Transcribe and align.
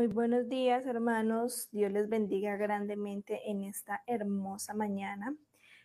Muy 0.00 0.06
buenos 0.06 0.48
días, 0.48 0.86
hermanos. 0.86 1.68
Dios 1.72 1.92
les 1.92 2.08
bendiga 2.08 2.56
grandemente 2.56 3.50
en 3.50 3.64
esta 3.64 4.02
hermosa 4.06 4.72
mañana, 4.72 5.36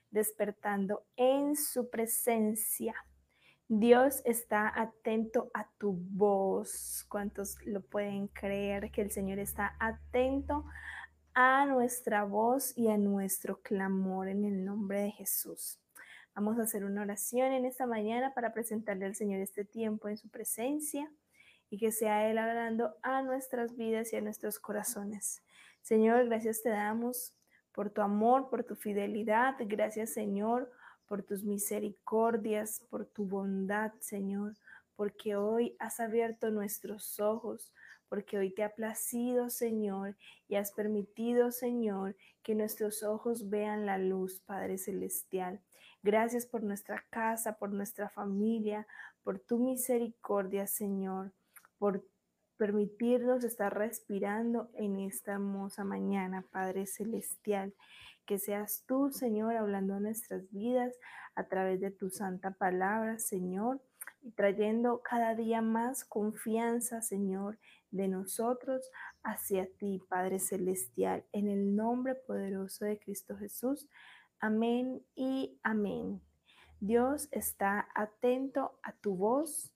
despertando 0.10 1.06
en 1.18 1.58
su 1.58 1.90
presencia. 1.90 2.96
Dios 3.68 4.22
está 4.24 4.72
atento 4.74 5.52
a 5.54 5.70
tu 5.78 5.92
voz. 5.92 7.06
¿Cuántos 7.10 7.58
lo 7.66 7.82
pueden 7.82 8.30
creer 8.30 8.90
que 8.90 9.02
el 9.02 9.12
Señor 9.12 9.38
está 9.38 9.76
atento 9.82 10.64
a 11.34 11.66
nuestra 11.66 12.24
voz 12.24 12.72
y 12.78 12.88
a 12.88 12.98
nuestro 12.98 13.60
clamor 13.64 14.30
en 14.30 14.46
el 14.46 14.64
nombre 14.64 15.02
de 15.02 15.12
Jesús? 15.12 15.78
Vamos 16.34 16.58
a 16.58 16.62
hacer 16.64 16.86
una 16.86 17.02
oración 17.02 17.52
en 17.52 17.66
esta 17.66 17.86
mañana 17.86 18.34
para 18.34 18.54
presentarle 18.54 19.08
al 19.08 19.16
Señor 19.16 19.42
este 19.42 19.66
tiempo 19.66 20.08
en 20.08 20.16
su 20.16 20.30
presencia 20.30 21.12
y 21.70 21.78
que 21.78 21.92
sea 21.92 22.30
Él 22.30 22.38
hablando 22.38 22.96
a 23.02 23.22
nuestras 23.22 23.76
vidas 23.76 24.14
y 24.14 24.18
a 24.18 24.22
nuestros 24.22 24.60
corazones. 24.60 25.44
Señor, 25.82 26.26
gracias 26.26 26.62
te 26.62 26.70
damos 26.70 27.34
por 27.72 27.90
tu 27.90 28.02
amor, 28.02 28.50
por 28.50 28.64
tu 28.64 28.76
fidelidad. 28.76 29.56
Gracias, 29.60 30.14
Señor, 30.14 30.72
por 31.08 31.24
tus 31.24 31.44
misericordias, 31.44 32.82
por 32.90 33.06
tu 33.06 33.26
bondad, 33.26 33.92
Señor, 34.00 34.56
porque 34.96 35.36
hoy 35.36 35.76
has 35.80 36.00
abierto 36.00 36.50
nuestros 36.52 37.20
ojos, 37.20 37.74
porque 38.08 38.38
hoy 38.38 38.52
te 38.54 38.64
ha 38.64 38.74
placido, 38.74 39.50
Señor, 39.50 40.16
y 40.48 40.56
has 40.56 40.72
permitido, 40.72 41.52
Señor, 41.52 42.16
que 42.44 42.56
nuestros 42.56 43.04
ojos 43.04 43.50
vean 43.50 43.86
la 43.86 43.98
luz, 43.98 44.40
Padre 44.46 44.78
Celestial. 44.78 45.60
Gracias 46.02 46.46
por 46.46 46.64
nuestra 46.64 47.04
casa, 47.10 47.58
por 47.58 47.72
nuestra 47.72 48.10
familia, 48.10 48.88
por 49.24 49.40
tu 49.40 49.60
misericordia, 49.60 50.66
Señor 50.68 51.34
por 51.78 52.04
permitirnos 52.58 53.44
estar 53.44 53.78
respirando 53.78 54.70
en 54.76 55.00
esta 55.00 55.34
hermosa 55.34 55.84
mañana, 55.84 56.46
Padre 56.52 56.86
Celestial. 56.86 57.74
Que 58.26 58.40
seas 58.40 58.84
tú, 58.88 59.12
Señor, 59.12 59.56
hablando 59.56 60.00
nuestras 60.00 60.50
vidas 60.52 60.98
a 61.36 61.44
través 61.44 61.80
de 61.80 61.92
tu 61.92 62.10
santa 62.10 62.52
palabra, 62.52 63.20
Señor, 63.20 63.82
y 64.22 64.32
trayendo 64.32 65.02
cada 65.04 65.36
día 65.36 65.62
más 65.62 66.04
confianza, 66.06 67.02
Señor, 67.02 67.60
de 67.92 68.08
nosotros 68.08 68.90
hacia 69.24 69.68
ti, 69.78 70.02
Padre 70.10 70.40
Celestial, 70.40 71.24
en 71.32 71.48
el 71.48 71.76
nombre 71.76 72.16
poderoso 72.16 72.86
de 72.86 72.98
Cristo 72.98 73.38
Jesús. 73.38 73.88
Amén 74.40 75.04
y 75.16 75.60
amén. 75.64 76.22
Dios 76.80 77.30
está 77.32 77.88
atento 77.96 78.80
a 78.84 78.94
tu 78.94 79.16
voz 79.16 79.72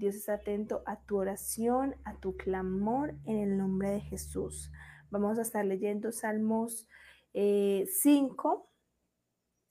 Dios 0.00 0.14
está 0.14 0.32
atento 0.32 0.82
a 0.86 0.98
tu 1.04 1.18
oración, 1.18 1.94
a 2.04 2.14
tu 2.14 2.34
clamor 2.34 3.16
en 3.26 3.36
el 3.36 3.58
nombre 3.58 3.90
de 3.90 4.00
Jesús. 4.00 4.72
Vamos 5.10 5.38
a 5.38 5.42
estar 5.42 5.62
leyendo 5.62 6.10
Salmos 6.10 6.88
5, 7.34 7.34
eh, 7.34 7.86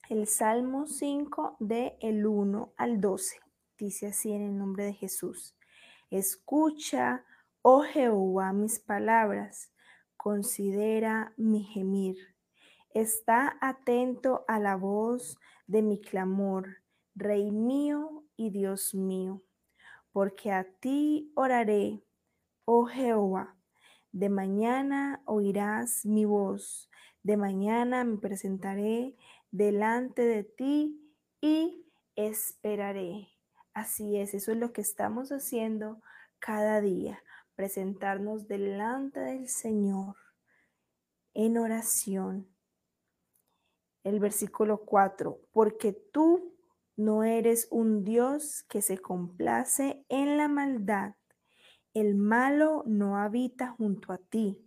el 0.08 0.28
Salmo 0.28 0.86
5 0.86 1.56
de 1.58 1.96
el 2.00 2.24
1 2.24 2.74
al 2.76 3.00
12. 3.00 3.40
Dice 3.76 4.06
así 4.06 4.30
en 4.30 4.42
el 4.42 4.56
nombre 4.56 4.84
de 4.84 4.92
Jesús. 4.92 5.56
Escucha, 6.10 7.24
oh 7.62 7.82
Jehová, 7.82 8.52
mis 8.52 8.78
palabras, 8.78 9.72
considera 10.16 11.34
mi 11.36 11.64
gemir. 11.64 12.16
Está 12.94 13.58
atento 13.60 14.44
a 14.46 14.60
la 14.60 14.76
voz 14.76 15.40
de 15.66 15.82
mi 15.82 16.00
clamor, 16.00 16.84
Rey 17.16 17.50
mío 17.50 18.22
y 18.36 18.50
Dios 18.50 18.94
mío 18.94 19.42
porque 20.12 20.52
a 20.52 20.64
ti 20.64 21.32
oraré, 21.34 22.02
oh 22.64 22.86
Jehová. 22.86 23.56
De 24.12 24.28
mañana 24.28 25.22
oirás 25.24 26.04
mi 26.04 26.24
voz, 26.24 26.90
de 27.22 27.36
mañana 27.36 28.02
me 28.02 28.18
presentaré 28.18 29.16
delante 29.50 30.22
de 30.22 30.42
ti 30.42 31.00
y 31.40 31.86
esperaré. 32.16 33.28
Así 33.72 34.16
es, 34.16 34.34
eso 34.34 34.50
es 34.52 34.58
lo 34.58 34.72
que 34.72 34.80
estamos 34.80 35.30
haciendo 35.30 36.02
cada 36.40 36.80
día, 36.80 37.22
presentarnos 37.54 38.48
delante 38.48 39.20
del 39.20 39.48
Señor 39.48 40.16
en 41.34 41.56
oración. 41.58 42.48
El 44.02 44.18
versículo 44.18 44.78
4, 44.78 45.38
porque 45.52 45.92
tú 45.92 46.49
no 47.00 47.24
eres 47.24 47.66
un 47.70 48.04
Dios 48.04 48.62
que 48.68 48.82
se 48.82 48.98
complace 48.98 50.04
en 50.10 50.36
la 50.36 50.48
maldad. 50.48 51.14
El 51.94 52.14
malo 52.14 52.84
no 52.86 53.16
habita 53.16 53.68
junto 53.68 54.12
a 54.12 54.18
ti. 54.18 54.62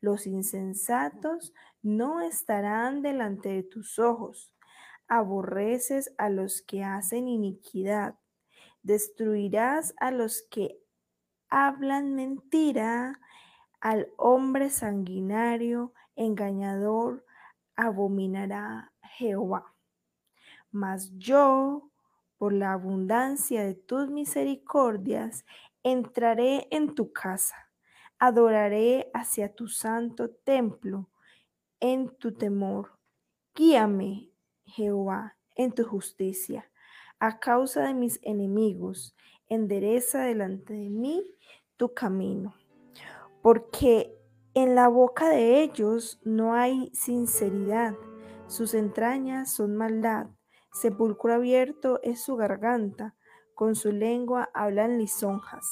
Los 0.00 0.26
insensatos 0.26 1.52
no 1.82 2.22
estarán 2.22 3.02
delante 3.02 3.50
de 3.50 3.62
tus 3.62 3.98
ojos. 3.98 4.54
Aborreces 5.06 6.14
a 6.16 6.30
los 6.30 6.62
que 6.62 6.82
hacen 6.82 7.28
iniquidad. 7.28 8.14
Destruirás 8.82 9.94
a 9.98 10.10
los 10.10 10.46
que 10.50 10.80
hablan 11.50 12.14
mentira. 12.14 13.20
Al 13.80 14.08
hombre 14.16 14.70
sanguinario, 14.70 15.92
engañador, 16.16 17.26
abominará 17.76 18.94
Jehová. 19.02 19.75
Mas 20.76 21.10
yo, 21.16 21.90
por 22.36 22.52
la 22.52 22.74
abundancia 22.74 23.64
de 23.64 23.74
tus 23.74 24.10
misericordias, 24.10 25.46
entraré 25.82 26.68
en 26.70 26.94
tu 26.94 27.14
casa, 27.14 27.70
adoraré 28.18 29.10
hacia 29.14 29.54
tu 29.54 29.68
santo 29.68 30.28
templo 30.28 31.08
en 31.80 32.10
tu 32.18 32.32
temor. 32.32 32.98
Guíame, 33.54 34.28
Jehová, 34.66 35.38
en 35.54 35.72
tu 35.72 35.82
justicia, 35.82 36.70
a 37.18 37.38
causa 37.38 37.84
de 37.84 37.94
mis 37.94 38.20
enemigos, 38.20 39.16
endereza 39.48 40.24
delante 40.24 40.74
de 40.74 40.90
mí 40.90 41.24
tu 41.78 41.94
camino, 41.94 42.54
porque 43.40 44.14
en 44.52 44.74
la 44.74 44.88
boca 44.88 45.30
de 45.30 45.62
ellos 45.62 46.20
no 46.22 46.52
hay 46.52 46.90
sinceridad, 46.92 47.94
sus 48.46 48.74
entrañas 48.74 49.54
son 49.54 49.74
maldad 49.74 50.26
Sepulcro 50.76 51.32
abierto 51.32 52.00
es 52.02 52.22
su 52.22 52.36
garganta, 52.36 53.14
con 53.54 53.74
su 53.74 53.92
lengua 53.92 54.50
hablan 54.52 54.98
lisonjas. 54.98 55.66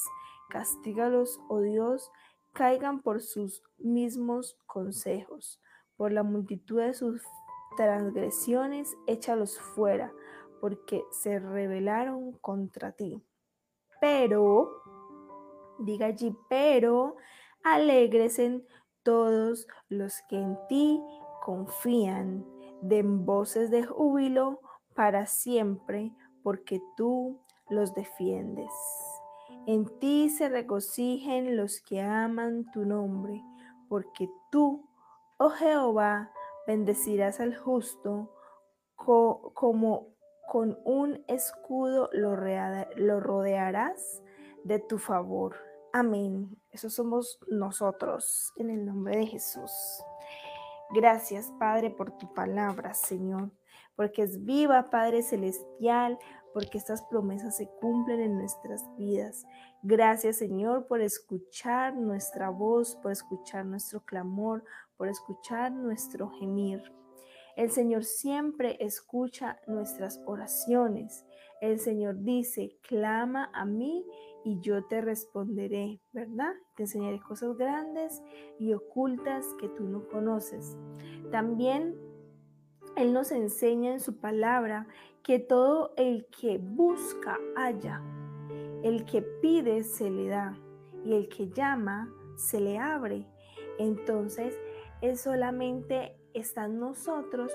Castígalos, 0.49 1.39
oh 1.47 1.61
Dios, 1.61 2.11
caigan 2.53 3.03
por 3.03 3.21
sus 3.21 3.61
mismos 3.77 4.57
consejos. 4.65 5.61
Por 5.95 6.11
la 6.11 6.23
multitud 6.23 6.81
de 6.81 6.95
sus 6.95 7.21
transgresiones, 7.77 8.97
échalos 9.05 9.59
fuera, 9.59 10.11
porque 10.59 11.03
se 11.11 11.37
rebelaron 11.37 12.31
contra 12.39 12.91
ti. 12.91 13.21
Pero, 14.01 14.71
diga 15.77 16.07
allí, 16.07 16.35
pero, 16.49 17.15
alegresen 17.63 18.65
todos 19.03 19.67
los 19.87 20.19
que 20.29 20.37
en 20.37 20.57
ti 20.67 20.99
confían, 21.43 22.43
den 22.81 23.23
voces 23.23 23.69
de 23.69 23.83
júbilo 23.85 24.61
para 24.95 25.25
siempre, 25.25 26.13
porque 26.41 26.81
tú 26.95 27.39
los 27.69 27.93
defiendes. 27.93 28.71
En 29.67 29.85
ti 29.99 30.29
se 30.29 30.49
regocijen 30.49 31.57
los 31.57 31.81
que 31.81 32.01
aman 32.01 32.71
tu 32.71 32.85
nombre, 32.85 33.43
porque 33.89 34.29
tú, 34.51 34.87
oh 35.37 35.49
Jehová, 35.49 36.31
bendecirás 36.65 37.39
al 37.39 37.55
justo 37.55 38.31
como 38.95 40.15
con 40.47 40.79
un 40.85 41.23
escudo 41.27 42.09
lo, 42.13 42.37
lo 42.95 43.19
rodearás 43.19 44.23
de 44.63 44.79
tu 44.79 44.97
favor. 44.97 45.55
Amén. 45.93 46.57
Eso 46.71 46.89
somos 46.89 47.39
nosotros 47.47 48.53
en 48.57 48.69
el 48.69 48.85
nombre 48.85 49.17
de 49.17 49.25
Jesús. 49.27 49.71
Gracias, 50.93 51.51
Padre, 51.59 51.89
por 51.89 52.11
tu 52.17 52.33
palabra, 52.33 52.93
Señor 52.93 53.51
porque 53.95 54.23
es 54.23 54.43
viva, 54.45 54.89
Padre 54.89 55.21
Celestial, 55.23 56.17
porque 56.53 56.77
estas 56.77 57.01
promesas 57.03 57.57
se 57.57 57.67
cumplen 57.81 58.21
en 58.21 58.37
nuestras 58.37 58.83
vidas. 58.97 59.45
Gracias, 59.83 60.37
Señor, 60.37 60.87
por 60.87 61.01
escuchar 61.01 61.95
nuestra 61.95 62.49
voz, 62.49 62.95
por 62.95 63.11
escuchar 63.11 63.65
nuestro 63.65 64.01
clamor, 64.01 64.63
por 64.97 65.07
escuchar 65.09 65.71
nuestro 65.71 66.29
gemir. 66.29 66.81
El 67.55 67.71
Señor 67.71 68.03
siempre 68.03 68.77
escucha 68.79 69.59
nuestras 69.67 70.21
oraciones. 70.25 71.25
El 71.61 71.79
Señor 71.79 72.21
dice, 72.21 72.77
clama 72.81 73.49
a 73.53 73.65
mí 73.65 74.05
y 74.43 74.59
yo 74.59 74.85
te 74.85 75.01
responderé, 75.01 76.01
¿verdad? 76.11 76.53
Te 76.75 76.83
enseñaré 76.83 77.19
cosas 77.21 77.57
grandes 77.57 78.21
y 78.59 78.73
ocultas 78.73 79.45
que 79.59 79.69
tú 79.69 79.85
no 79.85 80.07
conoces. 80.09 80.77
También 81.31 81.95
él 82.95 83.13
nos 83.13 83.31
enseña 83.31 83.93
en 83.93 83.99
su 83.99 84.17
palabra 84.17 84.87
que 85.23 85.39
todo 85.39 85.93
el 85.97 86.27
que 86.27 86.57
busca 86.57 87.37
halla, 87.55 88.01
el 88.83 89.05
que 89.05 89.21
pide 89.21 89.83
se 89.83 90.09
le 90.09 90.27
da 90.27 90.57
y 91.03 91.13
el 91.13 91.27
que 91.27 91.49
llama 91.49 92.09
se 92.35 92.61
le 92.61 92.77
abre. 92.77 93.27
Entonces, 93.79 94.57
es 95.01 95.21
solamente 95.21 96.15
está 96.33 96.65
en 96.65 96.79
nosotros 96.79 97.51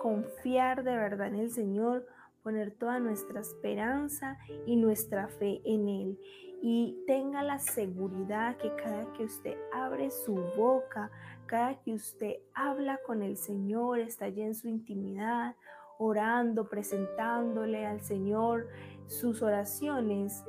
confiar 0.00 0.82
de 0.84 0.96
verdad 0.96 1.28
en 1.28 1.36
el 1.36 1.50
Señor, 1.50 2.06
poner 2.42 2.72
toda 2.72 2.98
nuestra 2.98 3.40
esperanza 3.40 4.38
y 4.66 4.76
nuestra 4.76 5.28
fe 5.28 5.60
en 5.64 5.88
Él. 5.88 6.18
Y 6.60 7.02
tenga 7.06 7.42
la 7.42 7.58
seguridad 7.58 8.56
que 8.56 8.74
cada 8.76 9.12
que 9.14 9.24
usted 9.24 9.56
abre 9.72 10.10
su 10.10 10.34
boca, 10.56 11.10
cada 11.46 11.80
que 11.82 11.92
usted 11.94 12.36
habla 12.54 13.00
con 13.06 13.22
el 13.22 13.36
Señor, 13.36 13.98
está 13.98 14.26
allí 14.26 14.42
en 14.42 14.54
su 14.54 14.68
intimidad, 14.68 15.56
orando, 15.98 16.68
presentándole 16.68 17.86
al 17.86 18.00
Señor 18.00 18.68
sus 19.06 19.42
oraciones, 19.42 20.44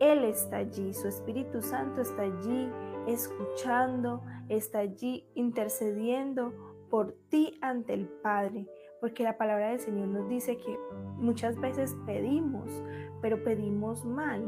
Él 0.00 0.24
está 0.24 0.58
allí, 0.58 0.92
su 0.94 1.08
Espíritu 1.08 1.62
Santo 1.62 2.00
está 2.00 2.22
allí 2.22 2.70
escuchando, 3.06 4.22
está 4.48 4.80
allí 4.80 5.26
intercediendo 5.34 6.52
por 6.90 7.12
ti 7.28 7.58
ante 7.62 7.94
el 7.94 8.08
Padre, 8.08 8.66
porque 9.00 9.24
la 9.24 9.36
palabra 9.36 9.70
del 9.70 9.80
Señor 9.80 10.08
nos 10.08 10.28
dice 10.28 10.56
que 10.56 10.78
muchas 11.16 11.58
veces 11.58 11.96
pedimos, 12.06 12.82
pero 13.22 13.42
pedimos 13.42 14.04
mal. 14.04 14.44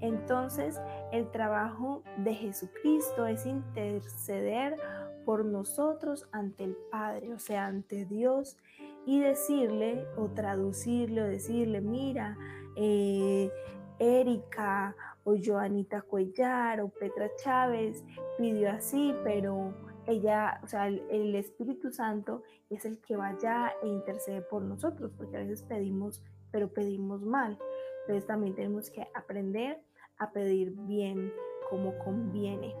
Entonces, 0.00 0.80
el 1.12 1.30
trabajo 1.30 2.02
de 2.18 2.34
Jesucristo 2.34 3.26
es 3.26 3.44
interceder 3.46 4.76
por 5.24 5.44
nosotros 5.44 6.28
ante 6.32 6.64
el 6.64 6.76
Padre, 6.90 7.34
o 7.34 7.38
sea, 7.38 7.66
ante 7.66 8.04
Dios, 8.04 8.56
y 9.04 9.20
decirle 9.20 10.04
o 10.16 10.28
traducirle 10.28 11.22
o 11.22 11.24
decirle, 11.24 11.80
mira, 11.80 12.36
eh, 12.76 13.50
Erika 13.98 14.94
o 15.24 15.34
Joanita 15.36 16.02
Cuellar 16.02 16.80
o 16.80 16.88
Petra 16.88 17.28
Chávez 17.42 18.04
pidió 18.38 18.70
así, 18.70 19.14
pero 19.24 19.74
ella, 20.08 20.60
o 20.64 20.66
sea, 20.66 20.88
el, 20.88 21.34
Espíritu 21.34 21.92
Santo 21.92 22.42
es 22.70 22.84
el 22.84 22.98
que 22.98 23.16
vaya 23.16 23.72
e 23.82 23.86
intercede 23.86 24.40
por 24.40 24.62
nosotros, 24.62 25.12
porque 25.16 25.36
a 25.36 25.40
veces 25.40 25.62
pedimos, 25.62 26.22
pero 26.50 26.72
pedimos 26.72 27.22
mal. 27.22 27.58
Entonces 28.00 28.26
también 28.26 28.54
tenemos 28.54 28.90
que 28.90 29.06
aprender 29.14 29.80
a 30.16 30.32
pedir 30.32 30.72
bien, 30.72 31.32
como 31.68 31.96
conviene. 31.98 32.74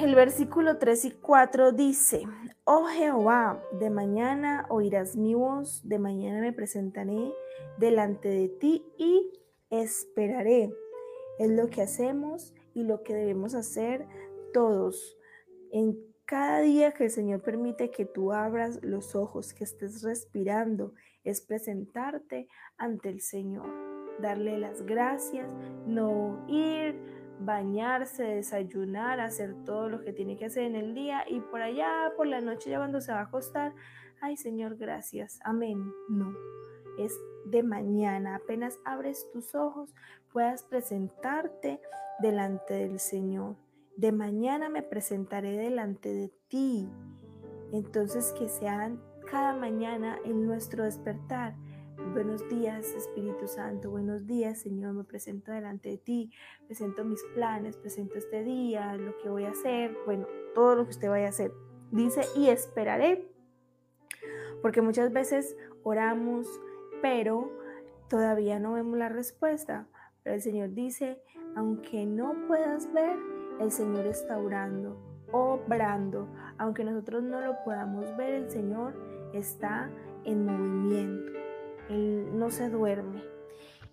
El 0.00 0.14
versículo 0.14 0.78
3 0.78 1.04
y 1.04 1.10
4 1.12 1.72
dice, 1.72 2.24
Oh 2.64 2.86
Jehová, 2.86 3.62
de 3.78 3.88
mañana 3.88 4.66
oirás 4.68 5.16
mi 5.16 5.34
voz, 5.34 5.88
de 5.88 6.00
mañana 6.00 6.40
me 6.40 6.52
presentaré 6.52 7.32
delante 7.78 8.28
de 8.28 8.48
ti 8.48 8.84
y 8.98 9.32
esperaré. 9.70 10.74
Es 11.38 11.50
lo 11.50 11.68
que 11.68 11.82
hacemos 11.82 12.52
y 12.74 12.82
lo 12.82 13.04
que 13.04 13.14
debemos 13.14 13.54
hacer 13.54 14.06
todos. 14.52 15.15
En 15.76 15.98
cada 16.24 16.60
día 16.60 16.92
que 16.92 17.04
el 17.04 17.10
Señor 17.10 17.42
permite 17.42 17.90
que 17.90 18.06
tú 18.06 18.32
abras 18.32 18.82
los 18.82 19.14
ojos, 19.14 19.52
que 19.52 19.64
estés 19.64 20.02
respirando, 20.02 20.94
es 21.22 21.42
presentarte 21.42 22.48
ante 22.78 23.10
el 23.10 23.20
Señor, 23.20 23.68
darle 24.18 24.56
las 24.56 24.86
gracias, 24.86 25.52
no 25.86 26.46
ir, 26.48 26.98
bañarse, 27.40 28.22
desayunar, 28.22 29.20
hacer 29.20 29.54
todo 29.66 29.90
lo 29.90 30.00
que 30.00 30.14
tiene 30.14 30.38
que 30.38 30.46
hacer 30.46 30.62
en 30.62 30.76
el 30.76 30.94
día 30.94 31.26
y 31.28 31.40
por 31.40 31.60
allá, 31.60 32.10
por 32.16 32.26
la 32.26 32.40
noche, 32.40 32.70
ya 32.70 32.78
cuando 32.78 33.02
se 33.02 33.12
va 33.12 33.18
a 33.18 33.24
acostar, 33.24 33.74
ay 34.22 34.38
Señor, 34.38 34.78
gracias, 34.78 35.40
amén. 35.44 35.92
No, 36.08 36.34
es 36.98 37.14
de 37.44 37.62
mañana, 37.62 38.36
apenas 38.36 38.78
abres 38.86 39.30
tus 39.30 39.54
ojos, 39.54 39.94
puedas 40.32 40.62
presentarte 40.62 41.82
delante 42.22 42.72
del 42.72 42.98
Señor. 42.98 43.65
De 43.96 44.12
mañana 44.12 44.68
me 44.68 44.82
presentaré 44.82 45.56
delante 45.56 46.12
de 46.12 46.30
ti. 46.48 46.86
Entonces 47.72 48.34
que 48.38 48.46
sean 48.46 49.00
cada 49.30 49.56
mañana 49.56 50.18
en 50.22 50.44
nuestro 50.46 50.84
despertar. 50.84 51.54
Buenos 52.12 52.46
días 52.50 52.84
Espíritu 52.92 53.48
Santo, 53.48 53.90
buenos 53.90 54.26
días 54.26 54.60
Señor, 54.60 54.92
me 54.92 55.04
presento 55.04 55.50
delante 55.50 55.88
de 55.88 55.96
ti, 55.96 56.30
presento 56.66 57.06
mis 57.06 57.22
planes, 57.34 57.78
presento 57.78 58.18
este 58.18 58.44
día, 58.44 58.94
lo 58.96 59.16
que 59.16 59.30
voy 59.30 59.44
a 59.44 59.50
hacer, 59.50 59.96
bueno, 60.04 60.26
todo 60.54 60.74
lo 60.76 60.84
que 60.84 60.90
usted 60.90 61.08
vaya 61.08 61.26
a 61.26 61.30
hacer. 61.30 61.52
Dice, 61.90 62.20
y 62.36 62.48
esperaré, 62.48 63.26
porque 64.60 64.82
muchas 64.82 65.10
veces 65.10 65.56
oramos, 65.84 66.46
pero 67.00 67.50
todavía 68.10 68.60
no 68.60 68.74
vemos 68.74 68.98
la 68.98 69.08
respuesta. 69.08 69.88
Pero 70.22 70.36
el 70.36 70.42
Señor 70.42 70.74
dice, 70.74 71.22
aunque 71.54 72.04
no 72.04 72.34
puedas 72.46 72.92
ver, 72.92 73.16
el 73.60 73.70
Señor 73.70 74.06
está 74.06 74.38
orando, 74.38 74.96
obrando. 75.32 76.28
Aunque 76.58 76.84
nosotros 76.84 77.22
no 77.22 77.40
lo 77.40 77.62
podamos 77.64 78.16
ver, 78.16 78.34
el 78.34 78.50
Señor 78.50 78.94
está 79.32 79.90
en 80.24 80.46
movimiento. 80.46 81.32
Él 81.88 82.30
no 82.34 82.50
se 82.50 82.68
duerme. 82.68 83.22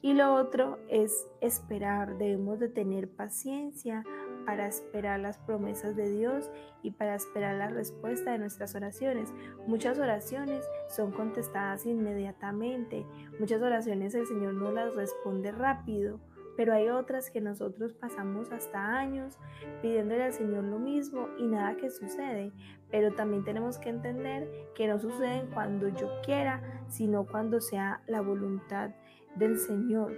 Y 0.01 0.13
lo 0.13 0.33
otro 0.33 0.79
es 0.89 1.27
esperar. 1.39 2.17
Debemos 2.17 2.59
de 2.59 2.67
tener 2.67 3.09
paciencia 3.09 4.03
para 4.45 4.67
esperar 4.67 5.21
las 5.21 5.37
promesas 5.37 5.95
de 5.95 6.09
Dios 6.09 6.51
y 6.81 6.91
para 6.91 7.15
esperar 7.15 7.55
la 7.55 7.69
respuesta 7.69 8.31
de 8.31 8.39
nuestras 8.39 8.75
oraciones. 8.75 9.33
Muchas 9.65 9.99
oraciones 9.99 10.65
son 10.89 11.11
contestadas 11.11 11.85
inmediatamente. 11.85 13.05
Muchas 13.39 13.61
oraciones 13.61 14.13
el 14.13 14.27
Señor 14.27 14.55
no 14.55 14.73
las 14.73 14.93
responde 14.93 15.53
rápido. 15.53 16.19
Pero 16.55 16.73
hay 16.73 16.89
otras 16.89 17.31
que 17.31 17.41
nosotros 17.41 17.93
pasamos 17.93 18.51
hasta 18.51 18.97
años 18.97 19.37
pidiéndole 19.81 20.23
al 20.23 20.33
Señor 20.33 20.63
lo 20.63 20.79
mismo 20.79 21.29
y 21.37 21.47
nada 21.47 21.77
que 21.77 21.89
sucede. 21.89 22.51
Pero 22.91 23.13
también 23.13 23.43
tenemos 23.43 23.77
que 23.77 23.89
entender 23.89 24.47
que 24.75 24.87
no 24.87 24.99
suceden 24.99 25.47
cuando 25.53 25.87
yo 25.89 26.09
quiera, 26.23 26.61
sino 26.87 27.25
cuando 27.25 27.59
sea 27.59 28.01
la 28.07 28.21
voluntad 28.21 28.91
del 29.35 29.57
Señor. 29.57 30.13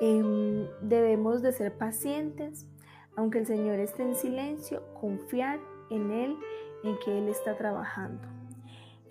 Em, 0.00 0.66
debemos 0.80 1.42
de 1.42 1.52
ser 1.52 1.76
pacientes, 1.76 2.66
aunque 3.14 3.38
el 3.38 3.46
Señor 3.46 3.78
esté 3.78 4.02
en 4.02 4.16
silencio, 4.16 4.82
confiar 4.94 5.60
en 5.90 6.10
Él, 6.10 6.36
en 6.82 6.98
que 7.04 7.18
Él 7.18 7.28
está 7.28 7.56
trabajando. 7.56 8.26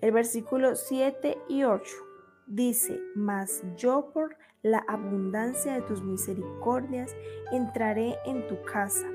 El 0.00 0.10
versículo 0.10 0.74
7 0.74 1.38
y 1.48 1.62
8 1.62 2.11
dice, 2.54 3.00
mas 3.14 3.62
yo 3.76 4.10
por 4.12 4.36
la 4.62 4.84
abundancia 4.86 5.74
de 5.74 5.82
tus 5.82 6.02
misericordias 6.02 7.14
entraré 7.50 8.16
en 8.26 8.46
tu 8.46 8.62
casa, 8.62 9.06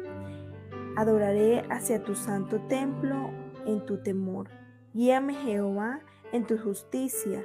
adoraré 0.95 1.63
hacia 1.69 2.03
tu 2.03 2.15
santo 2.15 2.59
templo 2.67 3.29
en 3.65 3.85
tu 3.85 4.01
temor. 4.01 4.49
Guíame 4.93 5.35
Jehová 5.35 5.99
en 6.31 6.45
tu 6.45 6.57
justicia 6.57 7.43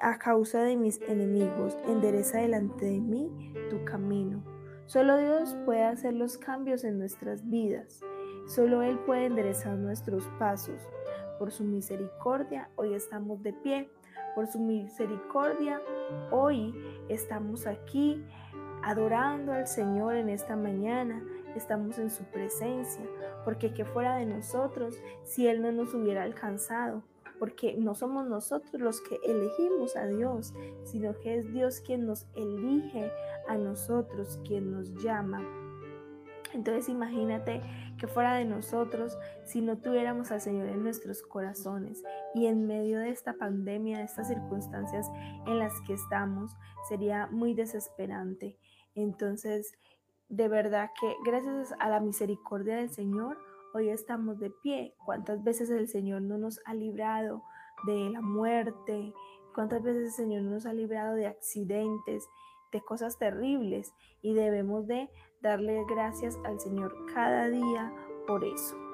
a 0.00 0.18
causa 0.18 0.62
de 0.62 0.76
mis 0.76 1.00
enemigos, 1.02 1.76
endereza 1.86 2.38
delante 2.38 2.86
de 2.86 3.00
mí 3.00 3.54
tu 3.70 3.84
camino. 3.84 4.42
Solo 4.86 5.16
Dios 5.16 5.56
puede 5.64 5.84
hacer 5.84 6.14
los 6.14 6.38
cambios 6.38 6.84
en 6.84 6.98
nuestras 6.98 7.48
vidas. 7.48 8.00
Solo 8.46 8.82
Él 8.82 8.98
puede 9.06 9.26
enderezar 9.26 9.76
nuestros 9.78 10.28
pasos. 10.38 10.80
Por 11.38 11.52
su 11.52 11.64
misericordia, 11.64 12.68
hoy 12.76 12.94
estamos 12.94 13.42
de 13.42 13.52
pie. 13.52 13.90
Por 14.34 14.46
su 14.46 14.60
misericordia, 14.60 15.80
hoy 16.30 16.74
estamos 17.08 17.66
aquí 17.66 18.24
adorando 18.82 19.52
al 19.52 19.66
Señor 19.66 20.16
en 20.16 20.28
esta 20.28 20.56
mañana. 20.56 21.22
Estamos 21.54 21.98
en 21.98 22.10
su 22.10 22.24
presencia, 22.24 23.04
porque 23.44 23.74
que 23.74 23.84
fuera 23.84 24.16
de 24.16 24.24
nosotros 24.24 24.98
si 25.22 25.46
Él 25.46 25.60
no 25.60 25.70
nos 25.70 25.92
hubiera 25.94 26.22
alcanzado 26.22 27.02
porque 27.42 27.74
no 27.76 27.96
somos 27.96 28.28
nosotros 28.28 28.80
los 28.80 29.00
que 29.00 29.18
elegimos 29.24 29.96
a 29.96 30.06
Dios, 30.06 30.54
sino 30.84 31.18
que 31.18 31.38
es 31.38 31.52
Dios 31.52 31.80
quien 31.80 32.06
nos 32.06 32.28
elige 32.36 33.10
a 33.48 33.56
nosotros, 33.56 34.38
quien 34.46 34.70
nos 34.70 35.02
llama. 35.02 35.42
Entonces 36.54 36.88
imagínate 36.88 37.60
que 37.98 38.06
fuera 38.06 38.34
de 38.34 38.44
nosotros 38.44 39.18
si 39.44 39.60
no 39.60 39.78
tuviéramos 39.78 40.30
al 40.30 40.40
Señor 40.40 40.68
en 40.68 40.84
nuestros 40.84 41.20
corazones 41.22 42.04
y 42.34 42.46
en 42.46 42.66
medio 42.66 42.98
de 42.98 43.10
esta 43.10 43.34
pandemia, 43.34 43.98
de 43.98 44.04
estas 44.04 44.28
circunstancias 44.28 45.10
en 45.46 45.58
las 45.58 45.72
que 45.86 45.94
estamos, 45.94 46.52
sería 46.88 47.26
muy 47.28 47.54
desesperante. 47.54 48.58
Entonces, 48.94 49.72
de 50.28 50.48
verdad 50.48 50.90
que 51.00 51.14
gracias 51.24 51.74
a 51.78 51.88
la 51.88 52.00
misericordia 52.00 52.76
del 52.76 52.90
Señor, 52.90 53.38
Hoy 53.74 53.88
estamos 53.88 54.38
de 54.38 54.50
pie. 54.50 54.94
¿Cuántas 55.02 55.42
veces 55.42 55.70
el 55.70 55.88
Señor 55.88 56.20
no 56.20 56.36
nos 56.36 56.60
ha 56.66 56.74
librado 56.74 57.42
de 57.86 58.10
la 58.10 58.20
muerte? 58.20 59.14
¿Cuántas 59.54 59.82
veces 59.82 60.04
el 60.04 60.12
Señor 60.12 60.42
nos 60.42 60.66
ha 60.66 60.74
librado 60.74 61.14
de 61.14 61.26
accidentes, 61.26 62.28
de 62.70 62.82
cosas 62.82 63.18
terribles? 63.18 63.94
Y 64.20 64.34
debemos 64.34 64.86
de 64.86 65.08
darle 65.40 65.82
gracias 65.88 66.38
al 66.44 66.60
Señor 66.60 66.94
cada 67.14 67.48
día 67.48 67.90
por 68.26 68.44
eso. 68.44 68.91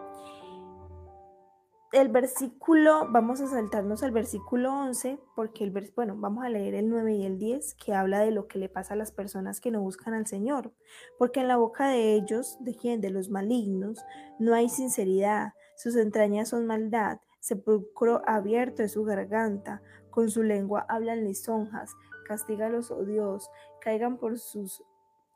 El 1.92 2.08
versículo, 2.08 3.08
vamos 3.10 3.40
a 3.40 3.46
saltarnos 3.46 4.02
al 4.02 4.10
versículo 4.10 4.72
11, 4.74 5.18
porque 5.34 5.64
el 5.64 5.92
bueno, 5.96 6.16
vamos 6.18 6.44
a 6.44 6.50
leer 6.50 6.74
el 6.74 6.90
9 6.90 7.14
y 7.14 7.24
el 7.24 7.38
10, 7.38 7.74
que 7.74 7.94
habla 7.94 8.20
de 8.20 8.30
lo 8.30 8.46
que 8.46 8.58
le 8.58 8.68
pasa 8.68 8.92
a 8.92 8.96
las 8.96 9.10
personas 9.10 9.60
que 9.60 9.70
no 9.70 9.80
buscan 9.80 10.12
al 10.12 10.26
Señor, 10.26 10.72
porque 11.18 11.40
en 11.40 11.48
la 11.48 11.56
boca 11.56 11.88
de 11.88 12.14
ellos, 12.14 12.58
de 12.60 12.74
quien, 12.74 13.00
de 13.00 13.10
los 13.10 13.30
malignos, 13.30 14.04
no 14.38 14.54
hay 14.54 14.68
sinceridad, 14.68 15.54
sus 15.76 15.96
entrañas 15.96 16.50
son 16.50 16.66
maldad, 16.66 17.20
sepulcro 17.40 18.20
abierto 18.26 18.82
es 18.82 18.92
su 18.92 19.04
garganta, 19.04 19.80
con 20.10 20.28
su 20.28 20.42
lengua 20.42 20.84
hablan 20.90 21.24
lisonjas, 21.24 21.94
castígalos, 22.26 22.90
oh 22.90 23.04
Dios, 23.04 23.50
caigan 23.80 24.18
por 24.18 24.38
sus 24.38 24.82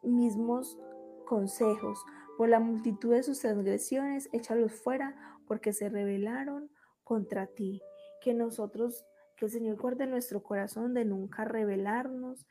mismos 0.02 0.78
consejos, 1.24 2.04
por 2.36 2.50
la 2.50 2.60
multitud 2.60 3.14
de 3.14 3.22
sus 3.22 3.40
transgresiones, 3.40 4.28
échalos 4.32 4.72
fuera, 4.72 5.31
porque 5.46 5.72
se 5.72 5.88
rebelaron 5.88 6.70
contra 7.04 7.46
ti. 7.46 7.82
Que 8.20 8.34
nosotros, 8.34 9.04
que 9.36 9.46
el 9.46 9.50
Señor 9.50 9.76
guarde 9.76 10.06
nuestro 10.06 10.42
corazón 10.42 10.94
de 10.94 11.04
nunca 11.04 11.44
rebelarnos, 11.44 12.46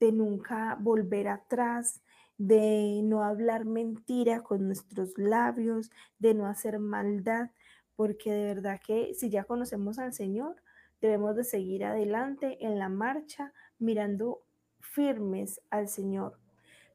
de 0.00 0.12
nunca 0.12 0.76
volver 0.80 1.28
atrás, 1.28 2.02
de 2.38 3.00
no 3.04 3.22
hablar 3.22 3.64
mentira 3.64 4.42
con 4.42 4.66
nuestros 4.66 5.16
labios, 5.16 5.90
de 6.18 6.34
no 6.34 6.46
hacer 6.46 6.78
maldad, 6.78 7.50
porque 7.94 8.32
de 8.32 8.44
verdad 8.46 8.80
que 8.84 9.14
si 9.14 9.30
ya 9.30 9.44
conocemos 9.44 9.98
al 9.98 10.12
Señor, 10.12 10.56
debemos 11.00 11.36
de 11.36 11.44
seguir 11.44 11.84
adelante 11.84 12.64
en 12.64 12.78
la 12.78 12.88
marcha, 12.88 13.52
mirando 13.78 14.42
firmes 14.80 15.60
al 15.70 15.88
Señor. 15.88 16.38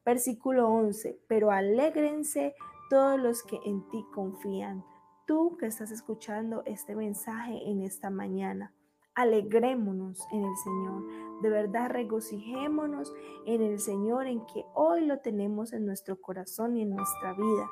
Versículo 0.05 0.69
11, 0.69 1.19
pero 1.27 1.51
alégrense 1.51 2.55
todos 2.89 3.19
los 3.19 3.43
que 3.43 3.60
en 3.65 3.88
ti 3.89 4.05
confían 4.13 4.84
tú 5.27 5.57
que 5.57 5.67
estás 5.67 5.91
escuchando 5.91 6.63
este 6.65 6.96
mensaje 6.96 7.69
en 7.69 7.81
esta 7.81 8.10
mañana. 8.10 8.74
Alegrémonos 9.13 10.25
en 10.31 10.43
el 10.43 10.55
Señor. 10.63 11.41
De 11.41 11.50
verdad, 11.50 11.89
regocijémonos 11.89 13.13
en 13.46 13.62
el 13.62 13.79
Señor, 13.79 14.27
en 14.27 14.46
que 14.46 14.63
hoy 14.74 15.05
lo 15.05 15.19
tenemos 15.19 15.74
en 15.74 15.86
nuestro 15.86 16.19
corazón 16.22 16.77
y 16.77 16.84
en 16.84 16.91
nuestra 16.91 17.34
vida. 17.34 17.69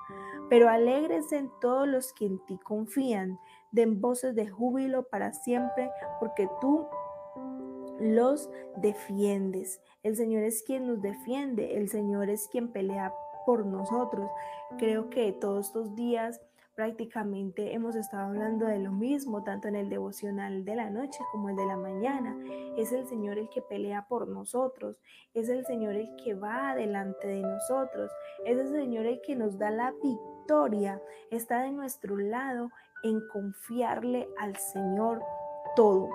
Pero 0.50 0.70
alegrense 0.70 1.38
en 1.38 1.50
todos 1.62 1.88
los 1.88 2.14
que 2.14 2.26
en 2.26 2.44
ti 2.46 2.58
confían. 2.58 3.40
Den 3.72 4.02
voces 4.02 4.36
de 4.36 4.48
júbilo 4.48 5.08
para 5.08 5.34
siempre, 5.34 5.90
porque 6.20 6.50
tú 6.60 6.88
los 8.00 8.50
defiendes. 8.78 9.82
El 10.04 10.16
Señor 10.18 10.44
es 10.44 10.62
quien 10.64 10.88
nos 10.88 11.02
defiende. 11.02 11.78
El 11.78 11.90
Señor 11.90 12.30
es 12.30 12.48
quien 12.50 12.72
pelea 12.72 13.14
por 13.46 13.66
nosotros. 13.66 14.30
Creo 14.78 15.10
que 15.10 15.32
todos 15.32 15.68
estos 15.68 15.96
días 15.96 16.42
prácticamente 16.76 17.74
hemos 17.74 17.96
estado 17.96 18.28
hablando 18.28 18.66
de 18.66 18.80
lo 18.80 18.92
mismo, 18.92 19.44
tanto 19.44 19.70
en 19.70 19.76
el 19.76 19.90
devocional 19.90 20.66
de 20.66 20.76
la 20.76 20.90
noche 20.90 21.20
como 21.32 21.50
el 21.50 21.56
de 21.56 21.66
la 21.66 21.78
mañana. 21.78 22.38
Es 22.78 22.92
el 22.92 23.08
Señor 23.08 23.38
el 23.38 23.50
que 23.50 23.62
pelea 23.62 24.06
por 24.08 24.28
nosotros, 24.28 24.98
es 25.34 25.48
el 25.50 25.66
Señor 25.66 25.96
el 25.96 26.14
que 26.18 26.34
va 26.34 26.72
adelante 26.72 27.28
de 27.28 27.42
nosotros, 27.42 28.12
es 28.46 28.58
el 28.60 28.70
Señor 28.70 29.06
el 29.06 29.22
que 29.22 29.36
nos 29.36 29.58
da 29.58 29.72
la 29.72 29.94
victoria, 30.04 31.02
está 31.32 31.64
de 31.64 31.72
nuestro 31.72 32.18
lado 32.18 32.70
en 33.04 33.26
confiarle 33.30 34.28
al 34.38 34.56
Señor 34.58 35.24
todo, 35.76 36.10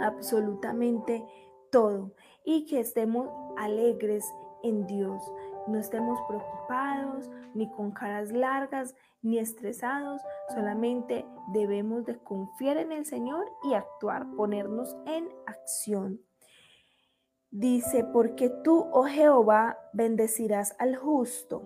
absolutamente 0.00 1.24
todo, 1.70 2.10
y 2.44 2.66
que 2.66 2.80
estemos 2.80 3.28
alegres 3.56 4.24
en 4.62 4.86
Dios 4.86 5.22
no 5.70 5.78
estemos 5.78 6.18
preocupados, 6.28 7.30
ni 7.54 7.70
con 7.70 7.90
caras 7.92 8.32
largas, 8.32 8.94
ni 9.22 9.38
estresados, 9.38 10.22
solamente 10.48 11.26
debemos 11.52 12.04
de 12.04 12.18
confiar 12.18 12.76
en 12.76 12.92
el 12.92 13.06
Señor 13.06 13.46
y 13.64 13.74
actuar, 13.74 14.26
ponernos 14.36 14.96
en 15.06 15.28
acción. 15.46 16.20
Dice, 17.50 18.04
porque 18.04 18.48
tú, 18.48 18.86
oh 18.92 19.04
Jehová, 19.04 19.78
bendecirás 19.92 20.76
al 20.78 20.96
justo, 20.96 21.62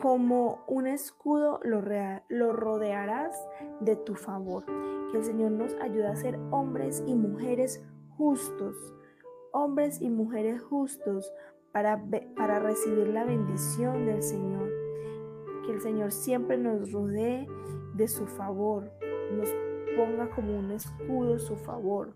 como 0.00 0.62
un 0.68 0.86
escudo 0.86 1.58
lo, 1.62 1.82
lo 2.28 2.52
rodearás 2.52 3.34
de 3.80 3.96
tu 3.96 4.14
favor. 4.14 4.64
Que 5.10 5.18
el 5.18 5.24
Señor 5.24 5.52
nos 5.52 5.74
ayude 5.74 6.06
a 6.06 6.16
ser 6.16 6.38
hombres 6.50 7.02
y 7.06 7.14
mujeres 7.14 7.82
justos, 8.16 8.76
hombres 9.52 10.00
y 10.00 10.08
mujeres 10.08 10.62
justos, 10.62 11.32
para, 11.76 12.58
recibir 12.58 13.08
la 13.08 13.24
bendición 13.24 14.06
del 14.06 14.22
Señor. 14.22 14.70
Que 15.66 15.72
el 15.72 15.80
Señor 15.82 16.10
siempre 16.10 16.56
nos 16.56 16.90
rodee 16.90 17.46
de 17.94 18.08
su 18.08 18.26
favor, 18.26 18.90
nos 19.32 19.50
ponga 19.94 20.30
como 20.30 20.58
un 20.58 20.70
escudo 20.70 21.38
su 21.38 21.56
favor. 21.56 22.14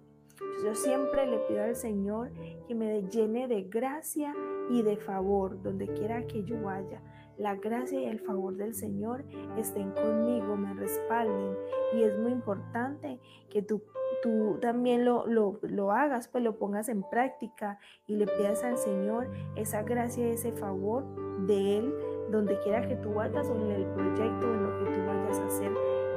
Yo 0.65 0.75
siempre 0.75 1.27
le 1.27 1.39
pido 1.41 1.63
al 1.63 1.77
Señor 1.77 2.33
que 2.69 2.75
me 2.75 3.03
llene 3.03 3.49
de 3.49 3.65
gracia 3.65 4.35
y 4.71 4.81
de 4.81 4.97
favor 4.97 5.61
donde 5.61 5.89
quiera 5.89 6.27
que 6.27 6.43
yo 6.43 6.63
vaya. 6.63 7.03
La 7.37 7.57
gracia 7.57 8.01
y 8.01 8.07
el 8.07 8.21
favor 8.21 8.57
del 8.57 8.75
Señor 8.75 9.27
estén 9.59 9.91
conmigo, 9.91 10.57
me 10.57 10.73
respalden. 10.73 11.55
Y 11.95 12.03
es 12.03 12.19
muy 12.19 12.33
importante 12.33 13.21
que 13.51 13.61
tú 13.61 13.83
tú 14.23 14.59
también 14.61 15.05
lo, 15.05 15.27
lo, 15.27 15.93
hagas, 15.93 16.29
pues 16.29 16.45
lo 16.45 16.59
pongas 16.59 16.89
en 16.89 17.03
práctica 17.03 17.79
y 18.07 18.17
le 18.17 18.27
pidas 18.27 18.63
al 18.65 18.79
Señor 18.79 19.31
esa 19.57 19.83
gracia 19.83 20.27
ese 20.27 20.53
favor 20.53 21.05
de 21.47 21.79
Él, 21.79 21.95
donde 22.31 22.59
quiera 22.61 22.87
que 22.87 22.97
tú 22.97 23.15
vayas 23.15 23.49
o 23.49 23.57
en 23.57 23.71
el 23.71 23.85
proyecto 23.87 24.55
en 24.55 24.63
lo 24.63 24.79
que 24.79 24.91
tú 24.93 25.07
vayas 25.07 25.39
a 25.39 25.47
hacer 25.47 25.73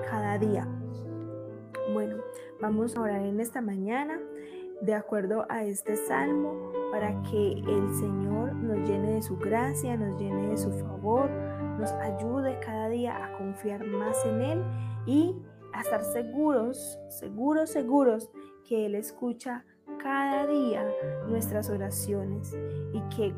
cada 0.09 0.37
día. 0.37 0.67
Bueno, 1.93 2.17
vamos 2.61 2.95
a 2.95 3.01
orar 3.01 3.21
en 3.21 3.39
esta 3.39 3.61
mañana 3.61 4.19
de 4.81 4.93
acuerdo 4.93 5.45
a 5.49 5.63
este 5.63 5.95
salmo 5.95 6.71
para 6.91 7.21
que 7.23 7.53
el 7.53 7.93
Señor 7.95 8.53
nos 8.53 8.87
llene 8.87 9.13
de 9.13 9.21
su 9.21 9.37
gracia, 9.37 9.97
nos 9.97 10.19
llene 10.19 10.49
de 10.49 10.57
su 10.57 10.71
favor, 10.71 11.29
nos 11.79 11.91
ayude 11.93 12.59
cada 12.59 12.89
día 12.89 13.25
a 13.25 13.37
confiar 13.37 13.85
más 13.85 14.25
en 14.25 14.41
Él 14.41 14.63
y 15.05 15.35
a 15.73 15.81
estar 15.81 16.03
seguros, 16.03 16.99
seguros, 17.09 17.69
seguros 17.69 18.29
que 18.67 18.85
Él 18.85 18.95
escucha 18.95 19.65
cada 20.01 20.47
día 20.47 20.85
nuestras 21.27 21.69
oraciones 21.69 22.55
y 22.93 23.01
que 23.15 23.33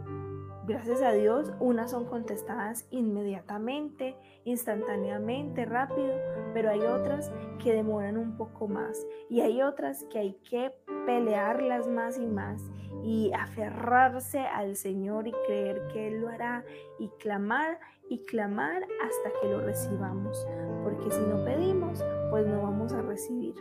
gracias 0.67 1.01
a 1.01 1.11
Dios 1.11 1.51
unas 1.59 1.91
son 1.91 2.05
contestadas 2.05 2.87
inmediatamente, 2.89 4.15
instantáneamente, 4.45 5.65
rápido, 5.65 6.15
pero 6.53 6.71
hay 6.71 6.81
otras 6.81 7.31
que 7.63 7.73
demoran 7.73 8.17
un 8.17 8.35
poco 8.37 8.67
más 8.67 9.05
y 9.29 9.41
hay 9.41 9.61
otras 9.61 10.03
que 10.05 10.19
hay 10.19 10.33
que 10.49 10.73
pelearlas 11.05 11.87
más 11.87 12.17
y 12.17 12.25
más 12.25 12.63
y 13.03 13.31
aferrarse 13.33 14.39
al 14.39 14.75
Señor 14.75 15.27
y 15.27 15.33
creer 15.45 15.87
que 15.93 16.07
Él 16.07 16.21
lo 16.21 16.29
hará 16.29 16.63
y 16.99 17.09
clamar 17.19 17.79
y 18.09 18.19
clamar 18.25 18.83
hasta 19.03 19.39
que 19.39 19.49
lo 19.49 19.61
recibamos, 19.61 20.45
porque 20.83 21.11
si 21.11 21.21
no 21.21 21.43
pedimos, 21.43 22.03
pues 22.29 22.45
no 22.47 22.61
vamos 22.61 22.93
a 22.93 23.01
recibir. 23.01 23.55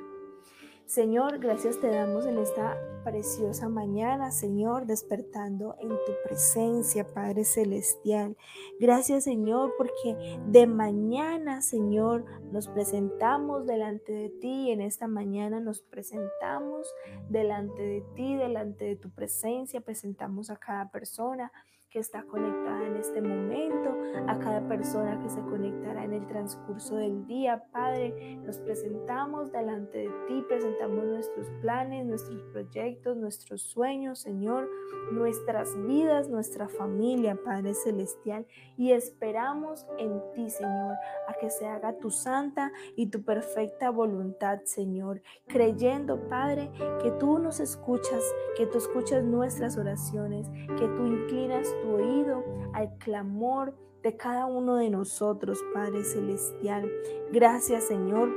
Señor, 0.86 1.38
gracias 1.38 1.80
te 1.80 1.88
damos 1.88 2.26
en 2.26 2.36
esta 2.36 2.76
preciosa 3.04 3.70
mañana, 3.70 4.30
Señor, 4.30 4.84
despertando 4.84 5.76
en 5.80 5.88
tu 5.88 6.12
presencia, 6.24 7.06
Padre 7.06 7.44
Celestial. 7.44 8.36
Gracias, 8.78 9.24
Señor, 9.24 9.72
porque 9.78 10.38
de 10.46 10.66
mañana, 10.66 11.62
Señor, 11.62 12.26
nos 12.52 12.68
presentamos 12.68 13.66
delante 13.66 14.12
de 14.12 14.28
ti. 14.28 14.70
En 14.70 14.82
esta 14.82 15.08
mañana 15.08 15.58
nos 15.58 15.80
presentamos 15.80 16.94
delante 17.30 17.82
de 17.82 18.00
ti, 18.14 18.36
delante 18.36 18.84
de 18.84 18.96
tu 18.96 19.10
presencia. 19.10 19.80
Presentamos 19.80 20.50
a 20.50 20.56
cada 20.56 20.90
persona 20.90 21.50
que 21.94 22.00
está 22.00 22.24
conectada 22.24 22.88
en 22.88 22.96
este 22.96 23.22
momento, 23.22 23.96
a 24.26 24.36
cada 24.40 24.66
persona 24.66 25.16
que 25.22 25.28
se 25.28 25.40
conectará 25.42 26.02
en 26.02 26.12
el 26.12 26.26
transcurso 26.26 26.96
del 26.96 27.24
día. 27.28 27.66
Padre, 27.70 28.36
nos 28.44 28.58
presentamos 28.58 29.52
delante 29.52 29.98
de 29.98 30.10
ti, 30.26 30.44
presentamos 30.48 31.04
nuestros 31.04 31.48
planes, 31.60 32.04
nuestros 32.04 32.42
proyectos, 32.50 33.16
nuestros 33.16 33.62
sueños, 33.62 34.18
Señor, 34.18 34.68
nuestras 35.12 35.70
vidas, 35.86 36.28
nuestra 36.28 36.66
familia, 36.66 37.38
Padre 37.44 37.74
Celestial, 37.74 38.44
y 38.76 38.90
esperamos 38.90 39.86
en 39.96 40.20
ti, 40.34 40.50
Señor, 40.50 40.96
a 41.28 41.34
que 41.34 41.48
se 41.48 41.68
haga 41.68 41.96
tu 41.98 42.10
santa 42.10 42.72
y 42.96 43.06
tu 43.06 43.22
perfecta 43.22 43.90
voluntad, 43.90 44.62
Señor, 44.64 45.22
creyendo, 45.46 46.28
Padre, 46.28 46.72
que 47.00 47.12
tú 47.12 47.38
nos 47.38 47.60
escuchas, 47.60 48.24
que 48.56 48.66
tú 48.66 48.78
escuchas 48.78 49.22
nuestras 49.22 49.76
oraciones, 49.76 50.48
que 50.76 50.88
tú 50.88 51.06
inclinas 51.06 51.68
oído 51.86 52.44
al 52.72 52.96
clamor 52.98 53.74
de 54.02 54.16
cada 54.16 54.46
uno 54.46 54.76
de 54.76 54.90
nosotros, 54.90 55.64
Padre 55.72 56.04
Celestial. 56.04 56.90
Gracias, 57.32 57.84
Señor, 57.84 58.34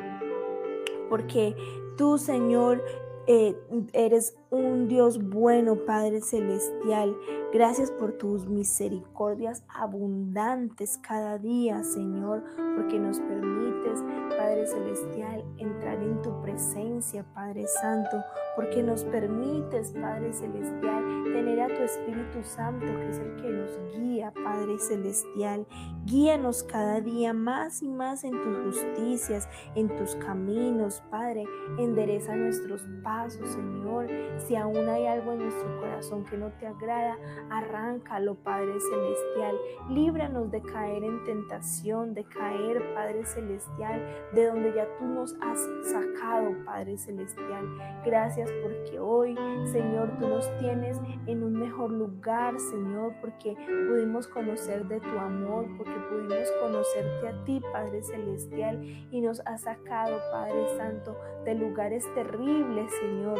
porque 1.09 1.55
tú, 1.97 2.17
Señor, 2.17 2.81
eh, 3.29 3.57
eres 3.91 4.37
un 4.49 4.87
Dios 4.87 5.21
bueno, 5.21 5.75
Padre 5.85 6.21
Celestial. 6.21 7.17
Gracias 7.51 7.91
por 7.91 8.13
tus 8.13 8.47
misericordias 8.47 9.63
abundantes 9.67 10.97
cada 10.99 11.37
día, 11.37 11.83
Señor, 11.83 12.45
porque 12.77 12.97
nos 12.97 13.19
permites, 13.19 14.01
Padre 14.29 14.65
Celestial, 14.65 15.43
entrar 15.57 16.01
en 16.01 16.21
tu 16.21 16.41
presencia, 16.41 17.25
Padre 17.33 17.67
Santo, 17.67 18.23
porque 18.57 18.81
nos 18.81 19.03
permites, 19.03 19.91
Padre 19.91 20.33
Celestial, 20.33 21.23
tener 21.31 21.61
a 21.61 21.67
tu 21.67 21.83
Espíritu 21.83 22.43
Santo, 22.43 22.87
que 22.87 23.09
es 23.09 23.19
el 23.19 23.35
que 23.35 23.49
nos 23.51 23.95
guía, 23.95 24.33
Padre 24.43 24.79
Celestial. 24.79 25.67
Guíanos 26.05 26.63
cada 26.63 26.99
día 26.99 27.33
más 27.33 27.83
y 27.83 27.87
más 27.87 28.23
en 28.23 28.31
tus 28.31 28.57
justicias, 28.57 29.47
en 29.75 29.95
tus 29.95 30.15
caminos, 30.15 31.03
Padre. 31.11 31.45
Endereza 31.77 32.35
nuestros 32.35 32.81
pasos, 33.03 33.47
Señor. 33.47 34.07
Si 34.39 34.55
aún 34.55 34.89
hay 34.89 35.05
algo 35.05 35.33
en 35.33 35.39
nuestro 35.43 35.79
corazón 35.79 36.25
que 36.25 36.37
no 36.37 36.49
te 36.53 36.65
agrada, 36.65 37.15
arráncalo, 37.51 38.33
Padre 38.37 38.73
Celestial. 38.79 39.55
Líbranos 39.91 40.49
de 40.49 40.63
caer 40.63 41.03
en 41.03 41.23
tentación, 41.25 42.15
de 42.15 42.23
caer, 42.23 42.81
Padre 42.95 43.23
Celestial, 43.23 44.01
de 44.33 44.47
donde 44.47 44.73
ya 44.73 44.87
tú 44.97 45.05
nos 45.05 45.35
has 45.41 45.59
sacado, 45.83 46.55
Padre 46.65 46.97
Celestial. 46.97 47.67
Gracias 48.03 48.46
porque 48.61 48.99
hoy, 48.99 49.35
Señor, 49.65 50.17
tú 50.19 50.27
nos 50.27 50.49
tienes 50.59 50.99
en 51.25 51.43
un 51.43 51.53
mejor 51.53 51.91
lugar, 51.91 52.59
Señor, 52.59 53.13
porque 53.21 53.55
pudimos 53.87 54.27
conocer 54.27 54.85
de 54.87 54.99
tu 54.99 55.17
amor, 55.17 55.65
porque 55.77 55.95
pudimos 56.09 56.51
conocerte 56.61 57.27
a 57.27 57.43
ti, 57.43 57.61
Padre 57.71 58.03
Celestial, 58.03 58.83
y 59.11 59.21
nos 59.21 59.41
has 59.45 59.61
sacado, 59.61 60.19
Padre 60.31 60.67
Santo, 60.77 61.17
de 61.45 61.55
lugares 61.55 62.05
terribles, 62.15 62.91
Señor. 62.99 63.39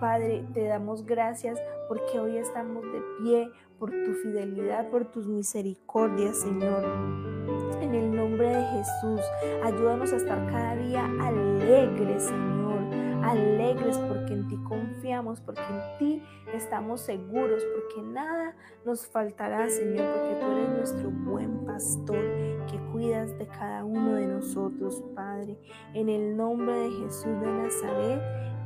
Padre, 0.00 0.44
te 0.52 0.64
damos 0.64 1.06
gracias 1.06 1.58
porque 1.88 2.18
hoy 2.18 2.36
estamos 2.36 2.84
de 2.84 3.02
pie 3.18 3.50
por 3.78 3.90
tu 3.90 4.12
fidelidad, 4.22 4.88
por 4.90 5.10
tus 5.10 5.26
misericordias, 5.26 6.40
Señor. 6.40 6.84
En 7.80 7.94
el 7.94 8.14
nombre 8.14 8.48
de 8.48 8.62
Jesús, 8.62 9.20
ayúdanos 9.62 10.12
a 10.12 10.16
estar 10.16 10.46
cada 10.46 10.76
día 10.76 11.04
alegres, 11.20 12.24
Señor. 12.24 12.55
Alegres 13.28 13.98
porque 13.98 14.32
en 14.32 14.48
ti 14.48 14.56
confiamos, 14.64 15.40
porque 15.40 15.62
en 15.62 15.98
ti 15.98 16.22
estamos 16.54 17.00
seguros, 17.00 17.62
porque 17.74 18.08
nada 18.08 18.54
nos 18.84 19.06
faltará, 19.06 19.68
Señor, 19.68 20.06
porque 20.14 20.36
tú 20.40 20.52
eres 20.52 20.68
nuestro 20.70 21.10
buen 21.10 21.64
pastor 21.64 22.24
que 22.70 22.78
cuidas 22.92 23.36
de 23.38 23.46
cada 23.46 23.84
uno 23.84 24.14
de 24.14 24.26
nosotros, 24.26 25.02
Padre. 25.14 25.58
En 25.94 26.08
el 26.08 26.36
nombre 26.36 26.74
de 26.74 26.90
Jesús 26.90 27.40
de 27.40 27.46
Nazaret, 27.46 28.22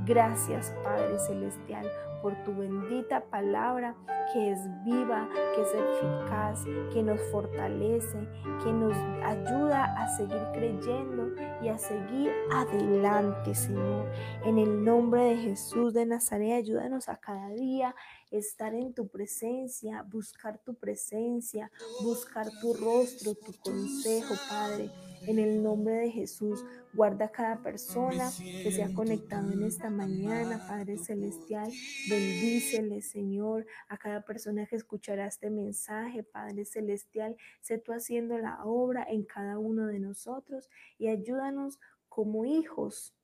Gracias 0.07 0.75
Padre 0.83 1.19
Celestial 1.19 1.87
por 2.23 2.35
tu 2.45 2.55
bendita 2.55 3.25
palabra 3.31 3.97
que 4.33 4.53
es 4.53 4.59
viva, 4.85 5.29
que 5.55 5.63
es 5.63 5.69
eficaz, 5.75 6.65
que 6.93 7.03
nos 7.03 7.21
fortalece, 7.31 8.29
que 8.63 8.73
nos 8.73 8.97
ayuda 9.25 9.85
a 9.97 10.09
seguir 10.17 10.43
creyendo 10.53 11.35
y 11.63 11.69
a 11.69 11.79
seguir 11.79 12.33
adelante, 12.53 13.55
Señor. 13.55 14.11
En 14.45 14.59
el 14.59 14.85
nombre 14.85 15.23
de 15.25 15.37
Jesús 15.37 15.95
de 15.95 16.07
Nazaret, 16.07 16.53
ayúdanos 16.53 17.09
a 17.09 17.17
cada 17.17 17.49
día 17.51 17.95
estar 18.31 18.75
en 18.75 18.95
tu 18.95 19.09
presencia, 19.09 20.03
buscar 20.03 20.59
tu 20.59 20.75
presencia, 20.75 21.71
buscar 22.03 22.49
tu 22.61 22.75
rostro, 22.75 23.35
tu 23.35 23.53
consejo, 23.61 24.35
Padre. 24.49 24.91
En 25.27 25.39
el 25.39 25.63
nombre 25.63 25.95
de 25.95 26.11
Jesús, 26.11 26.65
guarda 26.95 27.27
a 27.27 27.33
cada 27.33 27.63
persona 27.63 28.31
que 28.39 28.73
se 28.73 28.83
ha 28.83 28.93
conectado 28.95 29.53
en 29.53 29.63
esta 29.63 29.91
mañana, 29.91 30.65
Padre 30.67 30.97
Celestial. 30.99 31.71
Bendícele, 32.09 33.03
Señor, 33.03 33.67
a 33.89 33.99
cada 33.99 34.23
persona 34.23 34.67
que 34.67 34.77
escuchará 34.77 35.27
este 35.27 35.51
mensaje, 35.51 36.23
Padre 36.23 36.65
Celestial. 36.65 37.37
Sé 37.61 37.79
tú 37.79 37.93
haciendo 37.93 38.39
la 38.39 38.65
obra 38.65 39.07
en 39.09 39.25
cada 39.25 39.59
uno 39.59 39.87
de 39.87 40.01
nosotros 40.01 40.69
y 40.99 41.09
ayúdanos 41.09 41.79
como 42.09 42.45
hijos 42.45 43.15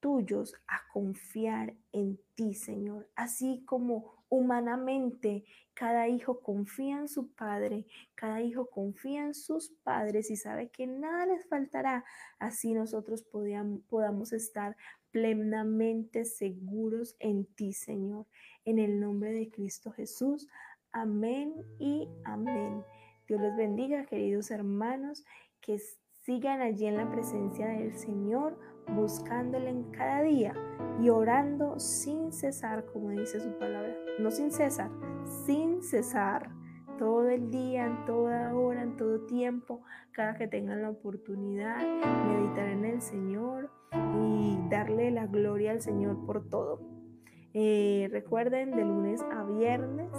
tuyos 0.00 0.54
a 0.68 0.86
confiar 0.92 1.74
en 1.92 2.20
ti, 2.34 2.54
Señor, 2.54 3.08
así 3.16 3.64
como 3.64 4.15
humanamente 4.28 5.44
cada 5.74 6.08
hijo 6.08 6.40
confía 6.40 6.98
en 6.98 7.08
su 7.08 7.34
padre, 7.34 7.86
cada 8.14 8.40
hijo 8.40 8.70
confía 8.70 9.24
en 9.26 9.34
sus 9.34 9.70
padres 9.82 10.30
y 10.30 10.36
sabe 10.36 10.70
que 10.70 10.86
nada 10.86 11.26
les 11.26 11.46
faltará. 11.48 12.04
Así 12.38 12.72
nosotros 12.72 13.24
podamos 13.88 14.32
estar 14.32 14.76
plenamente 15.10 16.24
seguros 16.24 17.14
en 17.18 17.44
ti, 17.44 17.72
Señor. 17.72 18.26
En 18.64 18.78
el 18.78 19.00
nombre 19.00 19.32
de 19.32 19.50
Cristo 19.50 19.92
Jesús. 19.92 20.48
Amén 20.92 21.54
y 21.78 22.08
amén. 22.24 22.82
Dios 23.28 23.40
les 23.40 23.56
bendiga, 23.56 24.06
queridos 24.06 24.50
hermanos, 24.50 25.24
que 25.60 25.78
sigan 26.26 26.60
allí 26.60 26.86
en 26.86 26.96
la 26.96 27.08
presencia 27.08 27.68
del 27.68 27.94
Señor 27.94 28.58
buscándole 28.88 29.70
en 29.70 29.84
cada 29.92 30.22
día 30.22 30.54
y 31.00 31.08
orando 31.08 31.78
sin 31.78 32.32
cesar, 32.32 32.84
como 32.86 33.10
dice 33.10 33.38
su 33.38 33.56
palabra. 33.58 33.94
No 34.18 34.32
sin 34.32 34.50
cesar, 34.50 34.90
sin 35.46 35.82
cesar. 35.82 36.50
Todo 36.98 37.28
el 37.28 37.50
día, 37.50 37.86
en 37.86 38.04
toda 38.06 38.54
hora, 38.54 38.82
en 38.82 38.96
todo 38.96 39.20
tiempo, 39.26 39.82
cada 40.12 40.34
que 40.34 40.48
tengan 40.48 40.82
la 40.82 40.90
oportunidad, 40.90 41.76
meditar 42.26 42.68
en 42.70 42.86
el 42.86 43.02
Señor 43.02 43.70
y 43.92 44.58
darle 44.68 45.10
la 45.10 45.26
gloria 45.26 45.72
al 45.72 45.82
Señor 45.82 46.24
por 46.24 46.48
todo. 46.48 46.80
Eh, 47.52 48.08
recuerden, 48.10 48.72
de 48.72 48.82
lunes 48.82 49.22
a 49.30 49.44
viernes 49.44 50.10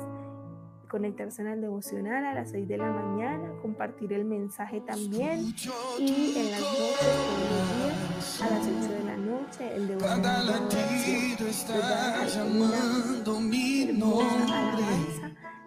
conectarse 0.87 1.41
en 1.41 1.47
el 1.49 1.61
devocional 1.61 2.25
a 2.25 2.33
las 2.33 2.51
6 2.51 2.67
de 2.67 2.77
la 2.77 2.91
mañana, 2.91 3.51
compartir 3.61 4.13
el 4.13 4.25
mensaje 4.25 4.81
también 4.81 5.53
y 5.99 6.37
en 6.37 6.51
las 6.51 6.61
noches, 6.61 8.41
a 8.41 8.49
las 8.49 8.65
8 8.65 8.93
de 8.93 9.03
la 9.03 9.17
noche, 9.17 9.75
el 9.75 9.87
devocional 9.87 10.69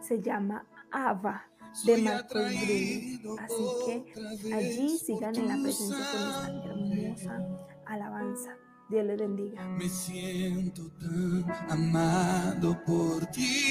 se 0.00 0.20
llama 0.20 0.66
Ava 0.90 1.46
de 1.85 2.02
Marcos 2.02 2.42
Bruno. 2.42 3.37
Así 3.38 3.64
que 3.87 4.54
allí 4.54 4.98
sigan 4.98 5.37
en 5.37 5.48
la 5.48 5.56
presencia 5.62 5.96
con 6.12 6.83
esta 6.92 7.35
hermosa 7.35 7.38
alabanza. 7.87 8.56
Dios 8.88 9.06
les 9.06 9.18
bendiga. 9.18 9.64
Me 9.68 9.88
siento 9.88 10.90
tan 10.98 11.44
amado 11.70 12.76
por 12.85 13.24
ti. 13.26 13.69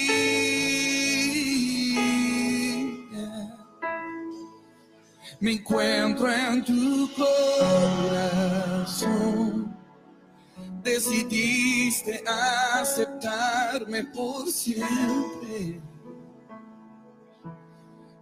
Me 5.39 5.53
encuentro 5.53 6.31
en 6.31 6.63
tu 6.63 7.09
corazón. 8.85 9.75
Decidiste 10.83 12.23
aceptarme 12.27 14.03
por 14.05 14.47
siempre. 14.49 15.81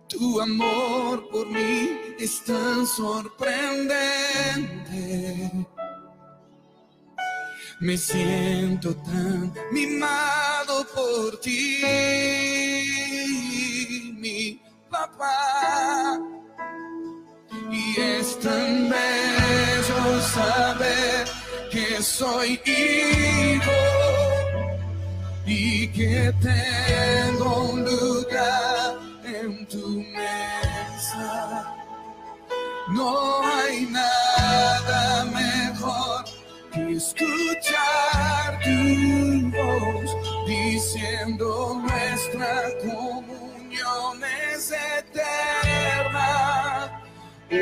Tu 0.07 0.41
amor 0.41 1.29
por 1.29 1.47
mí 1.47 1.97
es 2.19 2.43
tan 2.43 2.85
sorprendente. 2.85 5.51
Me 7.79 7.97
siento 7.97 8.95
tan 8.95 9.53
mimado 9.71 10.85
por 10.95 11.39
ti, 11.41 11.83
mi 14.17 14.59
papá 14.89 16.36
es 17.97 18.39
tan 18.39 18.89
bello 18.89 20.21
saber 20.21 21.27
que 21.71 22.01
soy 22.01 22.59
hijo 22.65 23.71
y 25.45 25.87
que 25.87 26.33
tengo 26.41 27.71
un 27.71 27.83
lugar 27.85 28.99
en 29.23 29.65
tu 29.67 30.03
mesa. 30.15 31.73
No 32.89 33.41
hay 33.45 33.85
nada 33.85 35.25
mejor 35.25 36.25
que 36.73 36.93
escuchar 36.93 38.59
tu 38.63 39.51
voz 39.51 40.09
diciendo 40.47 41.81
nuestra 41.83 42.63
comunión 42.81 44.23
es 44.53 44.71
eterna. 44.71 46.46
Me 47.49 47.57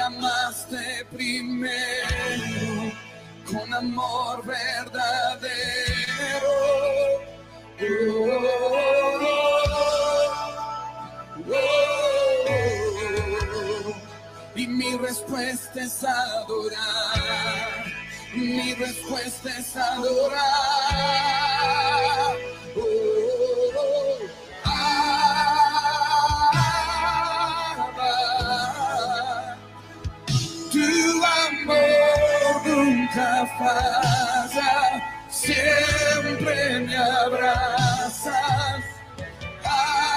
amaste 0.00 1.06
primero 1.10 2.92
con 3.50 3.72
amor 3.72 4.44
verdadero. 4.44 5.78
Y 14.54 14.66
mi 14.66 14.96
respuesta 14.98 15.80
es 15.80 16.04
adorar. 16.04 17.84
Mi 18.34 18.74
respuesta 18.74 19.58
es 19.58 19.74
adorar. 19.74 20.38
Nunca 33.08 33.46
falla, 33.58 35.02
siempre 35.28 36.80
me 36.80 36.96
abrazas. 36.96 38.84
Oh, 39.64 40.08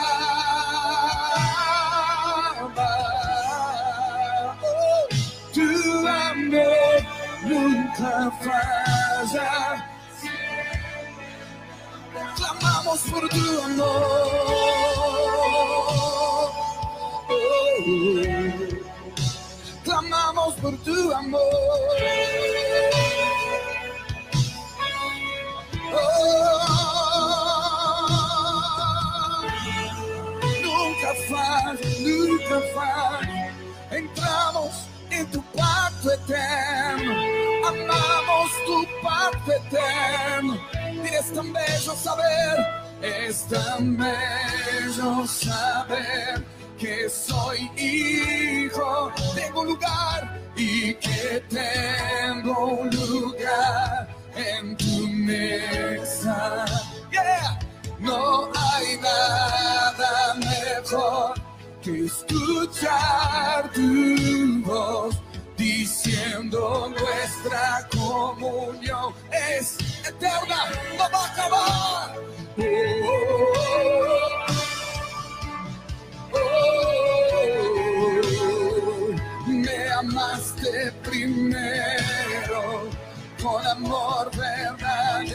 Tu 5.53 6.07
amor 6.07 7.03
nunca 7.43 8.31
falla. 8.41 9.85
Clamamos 12.35 12.99
por 13.09 13.29
tu 13.29 13.61
amor. 13.61 14.31
Oh, 17.29 18.40
por 20.49 20.75
tu 20.77 21.13
amor. 21.13 21.39
Oh, 25.93 26.41
nunca 30.63 31.11
falla, 31.29 31.77
nunca 31.99 32.61
falla. 32.73 33.53
Entramos 33.91 34.73
en 35.11 35.29
tu 35.31 35.41
pacto 35.53 36.11
eterno, 36.11 37.13
amamos 37.67 38.51
tu 38.65 38.85
pacto 39.03 39.51
eterno. 39.51 40.57
Y 41.03 41.07
es 41.13 41.33
tan 41.33 41.53
bello 41.53 41.95
saber, 41.95 42.57
es 43.01 43.47
tan 43.47 43.97
bello 43.97 45.27
saber 45.27 46.50
que 46.81 47.07
soy 47.07 47.69
hijo, 47.77 49.11
tengo 49.35 49.63
lugar 49.63 50.41
y 50.55 50.95
que 50.95 51.43
tengo 51.47 52.89
lugar 52.91 54.07
en 54.35 54.75
tu 54.77 55.07
mesa. 55.09 56.65
Yeah. 57.11 57.59
No 57.99 58.49
hay 58.55 58.97
nada 58.97 60.33
mejor 60.33 61.35
que 61.83 62.05
escuchar 62.05 63.71
tu 63.73 64.63
voz 64.65 65.21
diciendo 65.55 66.91
nuestra 66.99 67.87
comunión 67.91 69.13
es 69.31 69.77
eterna, 70.03 70.65
no 70.97 71.09
va 71.13 71.25
a 71.25 71.31
acabar. 71.31 72.15
Oh, 72.57 72.63
oh, 73.05 73.50
primero 81.31 82.89
con 83.41 83.65
amor 83.67 84.29
verdadero. 84.35 85.31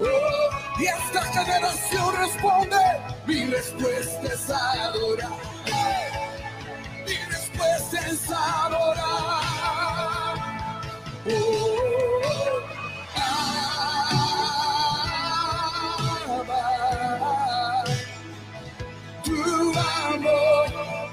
oh. 0.00 0.80
Y 0.80 0.86
esta 0.86 1.22
generación 1.22 2.16
responde, 2.16 2.76
mi 3.26 3.44
respuesta 3.44 4.26
es 4.32 4.50
adorar. 4.50 5.49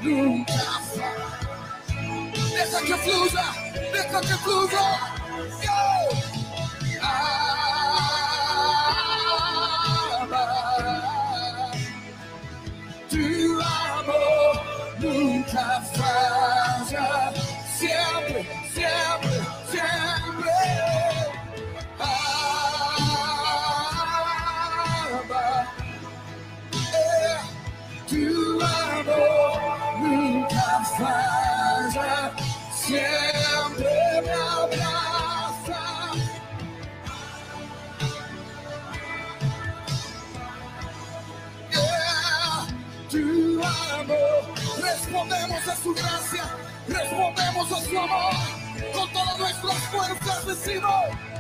Deja 0.07 0.47
que 2.85 2.95
fluya, 2.95 3.45
deja 3.91 4.21
que 4.21 4.37
fluya. 4.37 5.07
Nunca 14.99 15.81
respondemos 45.17 45.67
a 45.67 45.75
su 45.77 45.93
gracia, 45.95 46.43
respondemos 46.87 47.71
a 47.71 47.81
su 47.81 47.97
amor, 47.97 48.33
con 48.93 49.11
todas 49.11 49.39
nuestras 49.39 49.77
fuerzas 49.89 50.45
decimos. 50.45 51.36